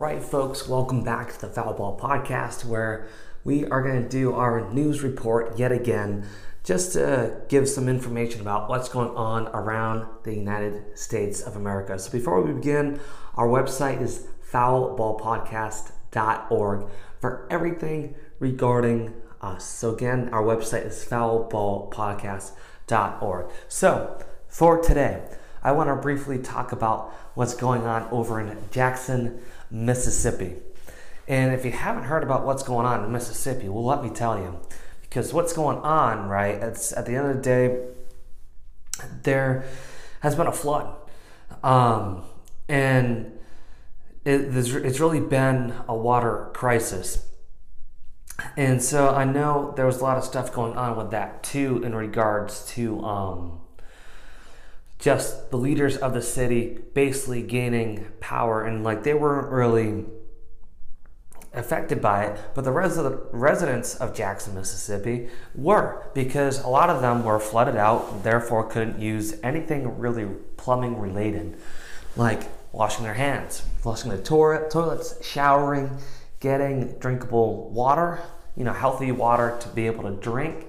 Right, 0.00 0.22
folks, 0.22 0.68
welcome 0.68 1.02
back 1.02 1.32
to 1.32 1.40
the 1.40 1.48
Foul 1.48 1.74
Ball 1.74 1.98
Podcast, 1.98 2.64
where 2.64 3.08
we 3.42 3.64
are 3.64 3.82
going 3.82 4.00
to 4.00 4.08
do 4.08 4.32
our 4.32 4.72
news 4.72 5.02
report 5.02 5.58
yet 5.58 5.72
again, 5.72 6.24
just 6.62 6.92
to 6.92 7.42
give 7.48 7.68
some 7.68 7.88
information 7.88 8.40
about 8.40 8.68
what's 8.68 8.88
going 8.88 9.10
on 9.16 9.48
around 9.48 10.06
the 10.22 10.32
United 10.32 10.96
States 10.96 11.40
of 11.40 11.56
America. 11.56 11.98
So, 11.98 12.12
before 12.12 12.40
we 12.40 12.52
begin, 12.52 13.00
our 13.34 13.48
website 13.48 14.00
is 14.00 14.28
foulballpodcast.org 14.52 16.86
for 17.20 17.48
everything 17.50 18.14
regarding 18.38 19.14
us. 19.40 19.64
So, 19.64 19.92
again, 19.92 20.28
our 20.28 20.44
website 20.44 20.86
is 20.86 21.04
foulballpodcast.org. 21.04 23.50
So, 23.66 24.24
for 24.46 24.80
today, 24.80 25.24
I 25.62 25.72
want 25.72 25.88
to 25.88 25.96
briefly 25.96 26.38
talk 26.38 26.72
about 26.72 27.12
what's 27.34 27.54
going 27.54 27.82
on 27.82 28.08
over 28.10 28.40
in 28.40 28.56
Jackson, 28.70 29.40
Mississippi. 29.70 30.56
And 31.26 31.54
if 31.54 31.64
you 31.64 31.72
haven't 31.72 32.04
heard 32.04 32.22
about 32.22 32.46
what's 32.46 32.62
going 32.62 32.86
on 32.86 33.04
in 33.04 33.12
Mississippi, 33.12 33.68
well, 33.68 33.84
let 33.84 34.02
me 34.02 34.10
tell 34.10 34.38
you. 34.38 34.60
Because 35.02 35.32
what's 35.32 35.52
going 35.52 35.78
on, 35.78 36.28
right, 36.28 36.54
it's 36.54 36.92
at 36.92 37.06
the 37.06 37.16
end 37.16 37.28
of 37.28 37.36
the 37.36 37.42
day, 37.42 37.86
there 39.22 39.64
has 40.20 40.34
been 40.34 40.46
a 40.46 40.52
flood. 40.52 40.94
Um, 41.62 42.24
and 42.68 43.38
it, 44.24 44.54
it's 44.54 45.00
really 45.00 45.20
been 45.20 45.74
a 45.86 45.94
water 45.94 46.50
crisis. 46.54 47.26
And 48.56 48.82
so 48.82 49.08
I 49.14 49.24
know 49.24 49.72
there 49.76 49.86
was 49.86 50.00
a 50.00 50.04
lot 50.04 50.16
of 50.16 50.24
stuff 50.24 50.52
going 50.52 50.76
on 50.76 50.96
with 50.96 51.10
that 51.10 51.42
too 51.42 51.82
in 51.82 51.94
regards 51.94 52.66
to 52.72 53.00
um, 53.04 53.60
just 54.98 55.50
the 55.50 55.56
leaders 55.56 55.96
of 55.96 56.12
the 56.12 56.22
city 56.22 56.78
basically 56.94 57.42
gaining 57.42 58.06
power 58.20 58.64
and 58.64 58.82
like 58.82 59.04
they 59.04 59.14
weren't 59.14 59.50
really 59.50 60.04
affected 61.54 62.00
by 62.02 62.24
it. 62.24 62.40
But 62.54 62.64
the 62.64 62.72
res- 62.72 62.98
residents 63.32 63.94
of 63.96 64.14
jackson 64.14 64.54
mississippi 64.54 65.28
were 65.54 66.10
because 66.14 66.62
a 66.62 66.68
lot 66.68 66.90
of 66.90 67.00
them 67.00 67.24
were 67.24 67.38
flooded 67.38 67.76
out 67.76 68.22
therefore 68.24 68.68
couldn't 68.68 69.00
use 69.00 69.38
anything 69.42 69.98
really 69.98 70.26
plumbing 70.56 70.98
related 70.98 71.56
like 72.16 72.42
washing 72.72 73.04
their 73.04 73.14
hands 73.14 73.62
flushing 73.80 74.10
the 74.10 74.18
toilet, 74.18 74.70
toilets 74.70 75.24
showering 75.24 75.98
getting 76.40 76.92
drinkable 76.98 77.70
water 77.70 78.20
you 78.56 78.64
know 78.64 78.72
healthy 78.72 79.12
water 79.12 79.56
to 79.60 79.68
be 79.68 79.86
able 79.86 80.02
to 80.02 80.10
drink 80.20 80.66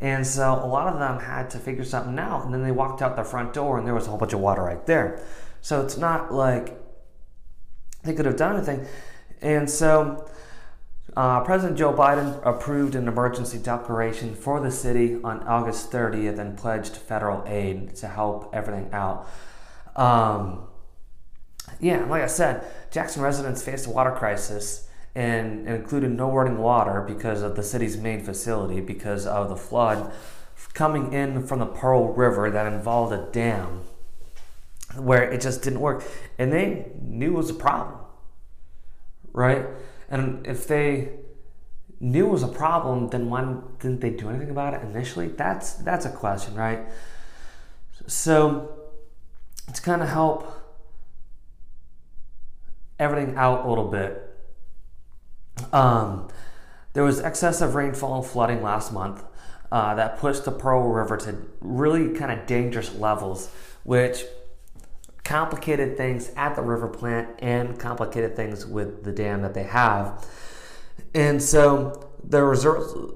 and 0.00 0.26
so 0.26 0.54
a 0.54 0.66
lot 0.66 0.92
of 0.92 1.00
them 1.00 1.18
had 1.20 1.50
to 1.50 1.58
figure 1.58 1.84
something 1.84 2.18
out. 2.18 2.44
And 2.44 2.54
then 2.54 2.62
they 2.62 2.70
walked 2.70 3.02
out 3.02 3.16
the 3.16 3.24
front 3.24 3.52
door 3.52 3.78
and 3.78 3.86
there 3.86 3.94
was 3.94 4.06
a 4.06 4.10
whole 4.10 4.18
bunch 4.18 4.32
of 4.32 4.40
water 4.40 4.62
right 4.62 4.84
there. 4.86 5.20
So 5.60 5.82
it's 5.84 5.96
not 5.96 6.32
like 6.32 6.80
they 8.04 8.14
could 8.14 8.26
have 8.26 8.36
done 8.36 8.56
anything. 8.56 8.86
And 9.42 9.68
so 9.68 10.28
uh, 11.16 11.40
President 11.40 11.76
Joe 11.76 11.92
Biden 11.92 12.40
approved 12.44 12.94
an 12.94 13.08
emergency 13.08 13.58
declaration 13.58 14.36
for 14.36 14.60
the 14.60 14.70
city 14.70 15.20
on 15.24 15.42
August 15.42 15.90
30th 15.90 16.38
and 16.38 16.56
pledged 16.56 16.96
federal 16.96 17.42
aid 17.46 17.96
to 17.96 18.06
help 18.06 18.50
everything 18.54 18.90
out. 18.92 19.28
Um, 19.96 20.68
yeah, 21.80 22.04
like 22.04 22.22
I 22.22 22.26
said, 22.26 22.64
Jackson 22.92 23.20
residents 23.20 23.62
faced 23.62 23.86
a 23.86 23.90
water 23.90 24.12
crisis 24.12 24.87
and, 25.18 25.68
included 25.68 26.12
no 26.12 26.30
running 26.30 26.58
water 26.58 27.02
because 27.02 27.42
of 27.42 27.56
the 27.56 27.62
city's 27.62 27.96
main 27.96 28.22
facility 28.22 28.80
because 28.80 29.26
of 29.26 29.48
the 29.48 29.56
flood 29.56 30.12
coming 30.74 31.12
in 31.12 31.44
from 31.44 31.58
the 31.58 31.66
Pearl 31.66 32.12
River 32.12 32.50
that 32.50 32.72
involved 32.72 33.12
a 33.12 33.28
dam 33.32 33.82
where 34.96 35.22
it 35.22 35.40
just 35.40 35.62
didn't 35.62 35.80
work. 35.80 36.04
And 36.38 36.52
they 36.52 36.92
knew 37.00 37.34
it 37.34 37.36
was 37.36 37.50
a 37.50 37.54
problem, 37.54 37.98
right? 39.32 39.66
And 40.08 40.46
if 40.46 40.68
they 40.68 41.10
knew 41.98 42.26
it 42.26 42.30
was 42.30 42.44
a 42.44 42.48
problem, 42.48 43.08
then 43.08 43.28
why 43.28 43.56
didn't 43.80 44.00
they 44.00 44.10
do 44.10 44.30
anything 44.30 44.50
about 44.50 44.74
it 44.74 44.82
initially? 44.82 45.28
That's 45.28 45.74
that's 45.74 46.06
a 46.06 46.10
question, 46.10 46.54
right? 46.54 46.86
So 48.06 48.88
to 49.74 49.82
kind 49.82 50.00
of 50.00 50.08
help 50.08 50.52
everything 53.00 53.36
out 53.36 53.66
a 53.66 53.68
little 53.68 53.88
bit, 53.88 54.27
um, 55.72 56.28
there 56.92 57.04
was 57.04 57.20
excessive 57.20 57.74
rainfall 57.74 58.16
and 58.16 58.26
flooding 58.26 58.62
last 58.62 58.92
month 58.92 59.24
uh, 59.70 59.94
that 59.94 60.18
pushed 60.18 60.44
the 60.44 60.52
Pearl 60.52 60.88
River 60.88 61.16
to 61.18 61.36
really 61.60 62.16
kind 62.16 62.38
of 62.38 62.46
dangerous 62.46 62.94
levels, 62.94 63.50
which 63.84 64.24
complicated 65.24 65.96
things 65.96 66.30
at 66.36 66.56
the 66.56 66.62
river 66.62 66.88
plant 66.88 67.28
and 67.40 67.78
complicated 67.78 68.34
things 68.34 68.64
with 68.64 69.04
the 69.04 69.12
dam 69.12 69.42
that 69.42 69.52
they 69.52 69.64
have. 69.64 70.26
And 71.14 71.42
so 71.42 72.10
the 72.24 72.42
results 72.42 73.14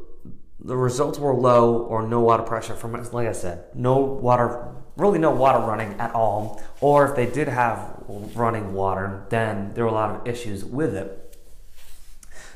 the 0.64 0.76
results 0.76 1.18
were 1.18 1.34
low 1.34 1.78
or 1.78 2.06
no 2.06 2.20
water 2.20 2.44
pressure 2.44 2.74
from 2.74 2.92
like 2.92 3.26
I 3.26 3.32
said, 3.32 3.64
no 3.74 3.98
water 3.98 4.74
really 4.96 5.18
no 5.18 5.30
water 5.30 5.58
running 5.66 5.94
at 5.94 6.14
all. 6.14 6.62
Or 6.80 7.08
if 7.08 7.16
they 7.16 7.26
did 7.26 7.48
have 7.48 7.96
running 8.06 8.74
water, 8.74 9.26
then 9.30 9.72
there 9.74 9.84
were 9.84 9.90
a 9.90 9.94
lot 9.94 10.14
of 10.14 10.26
issues 10.26 10.64
with 10.64 10.94
it. 10.94 11.31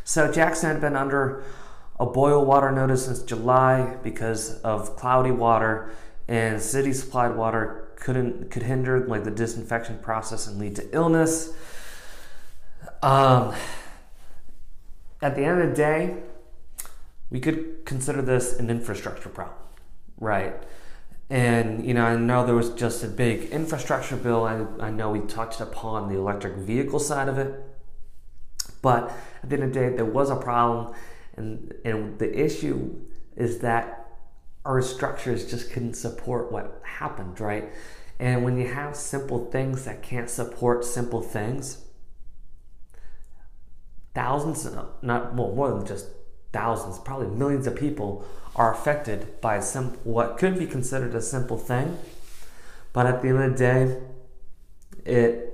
So 0.07 0.31
Jackson 0.31 0.71
had 0.71 0.81
been 0.81 0.95
under 0.95 1.43
a 1.99 2.07
boil 2.07 2.45
water 2.45 2.71
notice 2.71 3.07
since 3.07 3.23
July 3.23 3.97
because 4.05 4.61
of 4.61 4.95
cloudy 4.95 5.33
water 5.33 5.91
and 6.29 6.63
city 6.63 6.93
supplied 6.93 7.35
water 7.35 7.89
couldn't 7.97 8.49
could 8.53 8.63
hinder 8.63 9.05
like 9.09 9.25
the 9.25 9.33
disinfection 9.33 9.99
process 9.99 10.47
and 10.47 10.61
lead 10.61 10.77
to 10.77 10.89
illness. 10.95 11.53
Um, 13.03 13.53
at 15.21 15.35
the 15.35 15.45
end 15.45 15.61
of 15.61 15.71
the 15.71 15.75
day, 15.75 16.19
we 17.29 17.41
could 17.41 17.85
consider 17.85 18.23
this 18.23 18.61
an 18.61 18.71
infrastructure 18.71 19.29
problem, 19.29 19.59
right? 20.21 20.55
And 21.31 21.85
you 21.85 21.95
know, 21.95 22.05
I 22.05 22.15
know 22.15 22.47
there 22.47 22.55
was 22.55 22.71
just 22.71 23.03
a 23.03 23.09
big 23.09 23.51
infrastructure 23.51 24.17
bill. 24.17 24.45
I, 24.45 24.67
I 24.79 24.91
know 24.93 25.11
we 25.11 25.19
touched 25.27 25.61
upon 25.61 26.09
the 26.09 26.15
electric 26.17 26.55
vehicle 26.59 27.01
side 27.01 27.29
of 27.29 27.39
it. 27.39 27.61
But 28.83 29.11
at 29.43 29.51
the 29.51 29.57
end 29.57 29.65
of 29.65 29.73
the 29.75 29.81
day, 29.81 29.89
there 29.97 30.05
was 30.05 30.31
a 30.31 30.37
problem, 30.37 30.95
and, 31.37 31.75
and 31.85 32.19
the 32.19 32.45
issue 32.45 32.97
is 33.37 33.59
that 33.61 34.07
our 34.65 34.83
structures 34.83 35.49
just 35.49 35.71
couldn't 35.71 35.95
support 35.95 36.51
what 36.51 36.81
happened, 36.85 37.41
right? 37.41 37.71
And 38.19 38.45
when 38.45 38.59
you 38.59 38.67
have 38.67 38.97
simple 38.97 39.51
things 39.51 39.85
that 39.85 40.03
can't 40.03 40.31
support 40.31 40.85
simple 40.85 41.23
things, 41.23 41.85
thousands, 44.15 44.67
not 45.03 45.35
well, 45.35 45.53
more 45.53 45.71
than 45.71 45.87
just 45.87 46.09
thousands, 46.53 46.99
probably 46.99 47.29
millions 47.29 47.67
of 47.67 47.77
people 47.77 48.25
are 48.57 48.73
affected 48.73 49.41
by 49.41 49.61
sim- 49.61 49.99
what 50.05 50.39
could 50.39 50.59
be 50.59 50.67
considered 50.67 51.15
a 51.15 51.21
simple 51.21 51.59
thing. 51.59 51.99
But 52.95 53.07
at 53.07 53.21
the 53.21 53.29
end 53.29 53.43
of 53.43 53.53
the 53.53 53.59
day, 53.59 54.01
it 55.05 55.53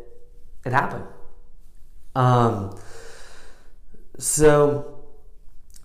it 0.64 0.72
happened. 0.72 1.04
Um, 2.14 2.78
so, 4.22 5.00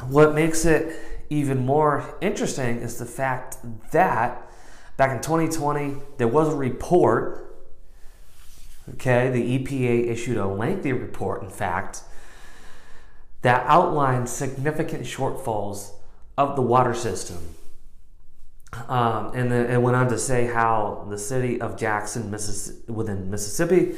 what 0.10 0.36
makes 0.36 0.64
it 0.64 0.96
even 1.32 1.66
more 1.66 2.16
interesting 2.22 2.78
is 2.78 3.00
the 3.00 3.06
fact 3.06 3.58
that 3.90 4.48
back 4.96 5.10
in 5.10 5.24
2020, 5.24 5.96
there 6.20 6.28
was 6.28 6.54
a 6.54 6.56
report. 6.56 7.66
Okay, 8.94 9.32
the 9.32 9.58
EPA 9.58 10.10
issued 10.10 10.38
a 10.38 10.46
lengthy 10.46 10.94
report, 10.94 11.42
in 11.42 11.50
fact, 11.50 12.04
that 13.42 13.66
outlined 13.66 14.30
significant 14.30 15.04
shortfalls 15.04 15.94
of 16.38 16.56
the 16.56 16.62
water 16.62 16.94
system. 16.94 17.40
Um, 18.88 19.32
and 19.34 19.52
then 19.52 19.66
it 19.72 19.82
went 19.82 19.98
on 19.98 20.10
to 20.10 20.20
say 20.20 20.46
how 20.46 21.08
the 21.10 21.18
city 21.18 21.60
of 21.60 21.76
Jackson, 21.76 22.30
Missis- 22.30 22.88
within 22.88 23.32
Mississippi, 23.32 23.96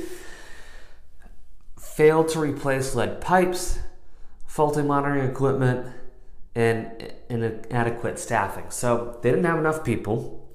failed 1.78 2.30
to 2.30 2.40
replace 2.40 2.96
lead 2.96 3.20
pipes 3.20 3.80
faulty 4.50 4.82
monitoring 4.82 5.30
equipment, 5.30 5.86
and 6.56 7.14
inadequate 7.30 8.18
staffing. 8.18 8.66
So 8.70 9.20
they 9.22 9.30
didn't 9.30 9.46
have 9.46 9.60
enough 9.60 9.86
people. 9.86 10.50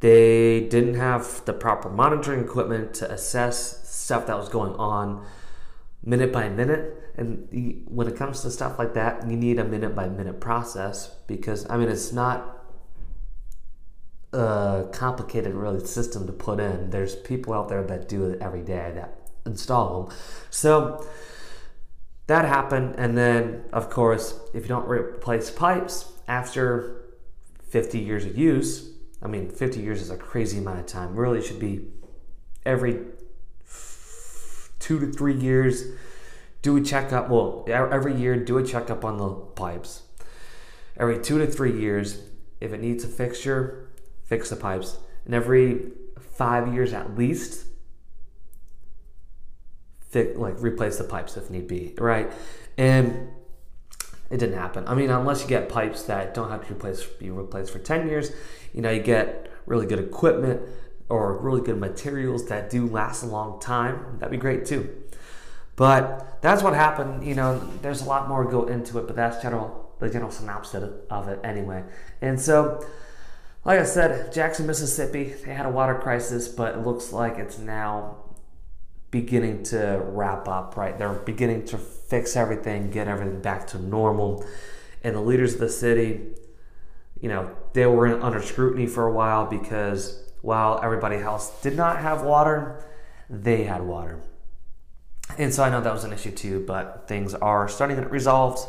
They 0.00 0.68
didn't 0.68 0.94
have 0.94 1.42
the 1.46 1.54
proper 1.54 1.88
monitoring 1.88 2.44
equipment 2.44 2.92
to 2.96 3.10
assess 3.10 3.88
stuff 3.88 4.26
that 4.26 4.36
was 4.36 4.50
going 4.50 4.74
on 4.74 5.26
minute 6.04 6.30
by 6.30 6.50
minute. 6.50 6.94
And 7.16 7.86
when 7.88 8.06
it 8.06 8.16
comes 8.16 8.42
to 8.42 8.50
stuff 8.50 8.78
like 8.78 8.92
that, 8.92 9.28
you 9.28 9.36
need 9.36 9.58
a 9.58 9.64
minute 9.64 9.96
by 9.96 10.10
minute 10.10 10.38
process 10.38 11.08
because, 11.26 11.68
I 11.70 11.78
mean, 11.78 11.88
it's 11.88 12.12
not 12.12 12.58
a 14.34 14.84
complicated 14.92 15.54
really 15.54 15.84
system 15.86 16.26
to 16.26 16.32
put 16.34 16.60
in. 16.60 16.90
There's 16.90 17.16
people 17.16 17.54
out 17.54 17.70
there 17.70 17.82
that 17.82 18.10
do 18.10 18.26
it 18.26 18.42
every 18.42 18.62
day 18.62 18.92
that 18.94 19.18
install 19.46 20.02
them. 20.02 20.16
So 20.50 21.06
that 22.26 22.44
happened, 22.44 22.96
and 22.98 23.16
then, 23.16 23.64
of 23.72 23.90
course, 23.90 24.40
if 24.52 24.62
you 24.62 24.68
don't 24.68 24.88
replace 24.88 25.50
pipes 25.50 26.12
after 26.26 27.04
50 27.68 27.98
years 27.98 28.24
of 28.24 28.36
use, 28.36 28.90
I 29.22 29.28
mean, 29.28 29.48
50 29.48 29.80
years 29.80 30.00
is 30.00 30.10
a 30.10 30.16
crazy 30.16 30.58
amount 30.58 30.80
of 30.80 30.86
time. 30.86 31.16
Really, 31.16 31.40
should 31.42 31.60
be 31.60 31.88
every 32.64 33.00
two 34.78 35.00
to 35.00 35.12
three 35.12 35.34
years 35.34 35.84
do 36.62 36.76
a 36.76 36.80
checkup. 36.80 37.28
Well, 37.30 37.64
every 37.68 38.16
year, 38.16 38.36
do 38.36 38.58
a 38.58 38.66
checkup 38.66 39.04
on 39.04 39.18
the 39.18 39.28
pipes. 39.28 40.02
Every 40.96 41.22
two 41.22 41.38
to 41.38 41.46
three 41.46 41.78
years, 41.78 42.22
if 42.60 42.72
it 42.72 42.80
needs 42.80 43.04
a 43.04 43.08
fixture, 43.08 43.88
fix 44.24 44.50
the 44.50 44.56
pipes. 44.56 44.98
And 45.24 45.34
every 45.34 45.92
five 46.18 46.74
years 46.74 46.92
at 46.92 47.16
least, 47.16 47.66
like 50.36 50.60
replace 50.60 50.98
the 50.98 51.04
pipes 51.04 51.36
if 51.36 51.50
need 51.50 51.68
be, 51.68 51.94
right? 51.98 52.32
And 52.76 53.30
it 54.30 54.38
didn't 54.38 54.58
happen. 54.58 54.86
I 54.88 54.94
mean, 54.94 55.10
unless 55.10 55.42
you 55.42 55.48
get 55.48 55.68
pipes 55.68 56.02
that 56.04 56.34
don't 56.34 56.50
have 56.50 56.66
to 56.66 56.74
replace, 56.74 57.04
be 57.04 57.30
replaced 57.30 57.72
for 57.72 57.78
10 57.78 58.08
years, 58.08 58.32
you 58.72 58.82
know, 58.82 58.90
you 58.90 59.02
get 59.02 59.50
really 59.66 59.86
good 59.86 60.00
equipment 60.00 60.62
or 61.08 61.38
really 61.38 61.60
good 61.60 61.78
materials 61.78 62.46
that 62.48 62.68
do 62.70 62.86
last 62.86 63.22
a 63.22 63.26
long 63.26 63.60
time. 63.60 64.16
That'd 64.18 64.32
be 64.32 64.36
great 64.36 64.66
too. 64.66 64.90
But 65.76 66.40
that's 66.42 66.62
what 66.62 66.74
happened. 66.74 67.24
You 67.24 67.34
know, 67.34 67.58
there's 67.82 68.02
a 68.02 68.04
lot 68.04 68.28
more 68.28 68.44
go 68.44 68.64
into 68.64 68.98
it, 68.98 69.06
but 69.06 69.14
that's 69.14 69.40
general 69.42 69.86
the 69.98 70.10
general 70.10 70.30
synopsis 70.30 70.90
of 71.10 71.28
it 71.28 71.40
anyway. 71.42 71.82
And 72.20 72.40
so, 72.40 72.84
like 73.64 73.80
I 73.80 73.84
said, 73.84 74.32
Jackson, 74.32 74.66
Mississippi, 74.66 75.34
they 75.44 75.54
had 75.54 75.66
a 75.66 75.70
water 75.70 75.94
crisis, 75.94 76.48
but 76.48 76.74
it 76.74 76.84
looks 76.84 77.12
like 77.12 77.38
it's 77.38 77.58
now 77.58 78.16
beginning 79.20 79.62
to 79.62 79.98
wrap 80.04 80.46
up, 80.46 80.76
right? 80.76 80.98
They're 80.98 81.14
beginning 81.14 81.64
to 81.66 81.78
fix 81.78 82.36
everything, 82.36 82.90
get 82.90 83.08
everything 83.08 83.40
back 83.40 83.66
to 83.68 83.78
normal. 83.78 84.44
And 85.02 85.16
the 85.16 85.20
leaders 85.20 85.54
of 85.54 85.60
the 85.60 85.70
city, 85.70 86.20
you 87.18 87.30
know, 87.30 87.50
they 87.72 87.86
were 87.86 88.22
under 88.22 88.42
scrutiny 88.42 88.86
for 88.86 89.06
a 89.06 89.12
while 89.12 89.46
because 89.46 90.22
while 90.42 90.80
everybody 90.82 91.16
else 91.16 91.62
did 91.62 91.76
not 91.76 91.98
have 91.98 92.22
water, 92.22 92.84
they 93.30 93.64
had 93.64 93.82
water. 93.82 94.20
And 95.38 95.52
so 95.52 95.64
I 95.64 95.70
know 95.70 95.80
that 95.80 95.92
was 95.94 96.04
an 96.04 96.12
issue 96.12 96.30
too, 96.30 96.64
but 96.66 97.08
things 97.08 97.32
are 97.32 97.68
starting 97.68 97.96
to 97.96 98.02
get 98.02 98.10
resolved. 98.10 98.68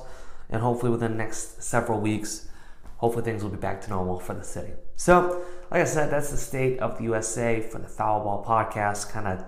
And 0.49 0.61
hopefully 0.61 0.91
within 0.91 1.11
the 1.11 1.17
next 1.17 1.61
several 1.61 1.99
weeks, 1.99 2.47
hopefully 2.97 3.25
things 3.25 3.43
will 3.43 3.51
be 3.51 3.57
back 3.57 3.81
to 3.81 3.89
normal 3.89 4.17
for 4.19 4.33
the 4.33 4.45
city. 4.45 4.71
So, 4.95 5.43
like 5.69 5.81
I 5.81 5.85
said, 5.85 6.09
that's 6.09 6.31
the 6.31 6.37
state 6.37 6.79
of 6.79 6.97
the 6.97 7.03
USA 7.03 7.59
for 7.59 7.79
the 7.79 7.87
Foul 7.87 8.23
Ball 8.23 8.45
podcast, 8.45 9.09
kind 9.09 9.27
of 9.27 9.43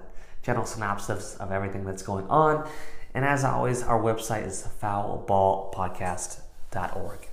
general 0.49 0.65
synopsis 0.65 1.35
of 1.35 1.51
everything 1.51 1.85
that's 1.85 2.01
going 2.01 2.25
on. 2.27 2.67
And 3.13 3.23
as 3.23 3.43
always, 3.43 3.83
our 3.83 4.01
website 4.01 4.47
is 4.47 4.67
foulballpodcast.org. 4.81 7.28